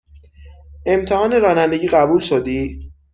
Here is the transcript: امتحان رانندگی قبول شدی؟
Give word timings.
امتحان 0.85 1.41
رانندگی 1.41 1.87
قبول 1.87 2.19
شدی؟ 2.19 2.91